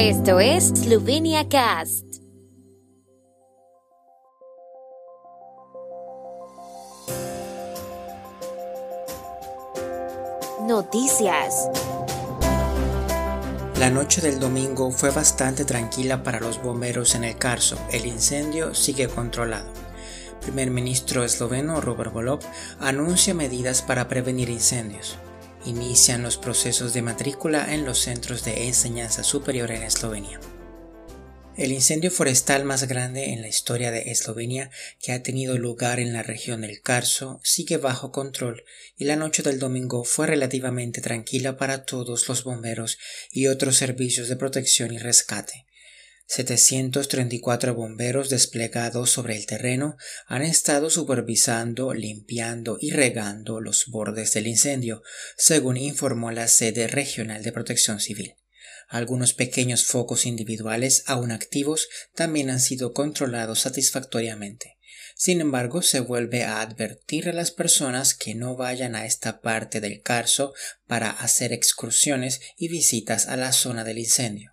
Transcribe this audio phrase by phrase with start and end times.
[0.00, 2.04] Esto es Slovenia Cast.
[10.68, 11.68] Noticias.
[13.80, 17.76] La noche del domingo fue bastante tranquila para los bomberos en el Carso.
[17.90, 19.66] El incendio sigue controlado.
[20.42, 22.38] Primer ministro esloveno Robert Golob
[22.78, 25.18] anuncia medidas para prevenir incendios.
[25.64, 30.40] Inician los procesos de matrícula en los centros de enseñanza superior en Eslovenia.
[31.56, 34.70] El incendio forestal más grande en la historia de Eslovenia
[35.02, 38.64] que ha tenido lugar en la región del Carso sigue bajo control
[38.96, 42.98] y la noche del domingo fue relativamente tranquila para todos los bomberos
[43.32, 45.66] y otros servicios de protección y rescate.
[46.28, 49.96] 734 bomberos desplegados sobre el terreno
[50.26, 55.02] han estado supervisando, limpiando y regando los bordes del incendio,
[55.38, 58.36] según informó la sede regional de protección civil.
[58.88, 64.76] Algunos pequeños focos individuales aún activos también han sido controlados satisfactoriamente.
[65.16, 69.80] Sin embargo, se vuelve a advertir a las personas que no vayan a esta parte
[69.80, 70.52] del Carso
[70.86, 74.52] para hacer excursiones y visitas a la zona del incendio.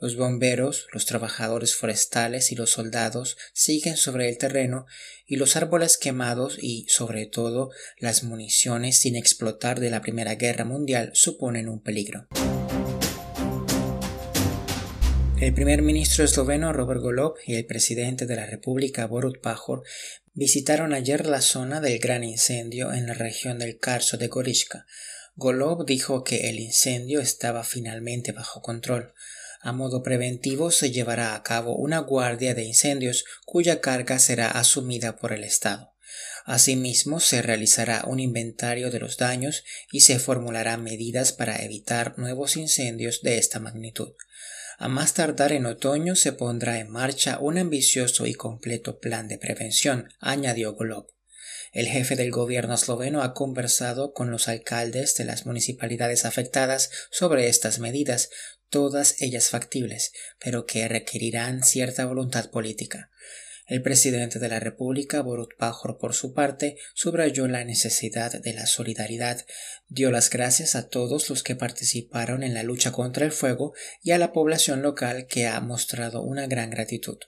[0.00, 4.86] Los bomberos, los trabajadores forestales y los soldados siguen sobre el terreno
[5.26, 10.64] y los árboles quemados y, sobre todo, las municiones sin explotar de la Primera Guerra
[10.64, 12.28] Mundial suponen un peligro.
[15.40, 19.82] El primer ministro esloveno Robert Golob y el presidente de la República Borut Pajor
[20.32, 24.86] visitaron ayer la zona del gran incendio en la región del Carso de Goriška.
[25.34, 29.12] Golob dijo que el incendio estaba finalmente bajo control.
[29.60, 35.16] A modo preventivo se llevará a cabo una guardia de incendios cuya carga será asumida
[35.16, 35.94] por el Estado.
[36.44, 42.56] Asimismo, se realizará un inventario de los daños y se formularán medidas para evitar nuevos
[42.56, 44.14] incendios de esta magnitud.
[44.78, 49.36] A más tardar en otoño se pondrá en marcha un ambicioso y completo plan de
[49.36, 51.08] prevención, añadió Golob.
[51.72, 57.48] El jefe del gobierno esloveno ha conversado con los alcaldes de las municipalidades afectadas sobre
[57.48, 58.30] estas medidas,
[58.68, 63.10] todas ellas factibles, pero que requerirán cierta voluntad política.
[63.68, 68.64] El presidente de la República, Borut Pajor, por su parte, subrayó la necesidad de la
[68.64, 69.44] solidaridad,
[69.88, 74.12] dio las gracias a todos los que participaron en la lucha contra el fuego y
[74.12, 77.18] a la población local que ha mostrado una gran gratitud.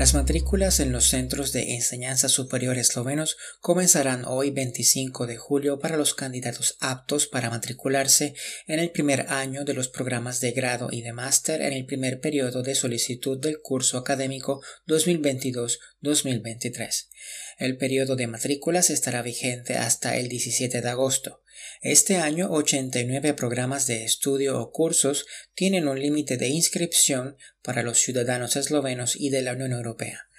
[0.00, 5.98] Las matrículas en los centros de enseñanza superior eslovenos comenzarán hoy 25 de julio para
[5.98, 8.32] los candidatos aptos para matricularse
[8.66, 12.18] en el primer año de los programas de grado y de máster en el primer
[12.18, 17.08] periodo de solicitud del curso académico 2022-2023.
[17.58, 21.42] El periodo de matrículas estará vigente hasta el 17 de agosto.
[21.82, 27.98] Este año 89 programas de estudio o cursos tienen un límite de inscripción para los
[27.98, 30.30] ciudadanos eslovenos y de la Unión Europea.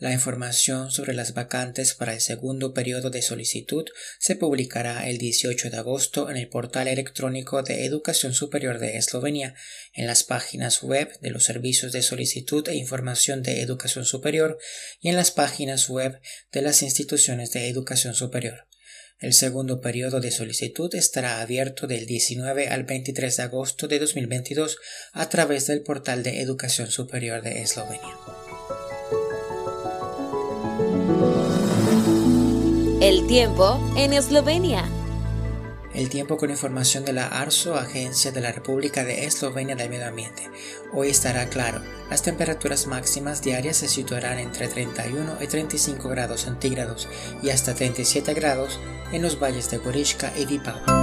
[0.00, 3.84] La información sobre las vacantes para el segundo periodo de solicitud
[4.18, 9.54] se publicará el 18 de agosto en el portal electrónico de Educación Superior de Eslovenia,
[9.92, 14.56] en las páginas web de los servicios de solicitud e información de educación superior
[15.02, 16.18] y en las páginas web
[16.50, 18.69] de las instituciones de educación superior.
[19.20, 24.78] El segundo periodo de solicitud estará abierto del 19 al 23 de agosto de 2022
[25.12, 28.16] a través del portal de Educación Superior de Eslovenia.
[33.02, 34.88] El tiempo en Eslovenia.
[35.94, 40.06] El tiempo con información de la ARSO, Agencia de la República de Eslovenia del Medio
[40.06, 40.48] Ambiente.
[40.92, 41.82] Hoy estará claro.
[42.08, 47.08] Las temperaturas máximas diarias se situarán entre 31 y 35 grados centígrados
[47.42, 48.78] y hasta 37 grados
[49.12, 50.99] en los valles de Gorishka y Vipava.